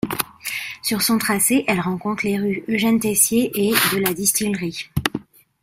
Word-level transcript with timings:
Sur 0.81 1.03
son 1.03 1.19
tracé 1.19 1.63
elle 1.67 1.79
rencontre 1.79 2.25
les 2.25 2.39
rues 2.39 2.63
Eugène-Tessier 2.67 3.51
et 3.53 3.71
de 3.93 3.97
la 3.99 4.15
Distillerie. 4.15 4.89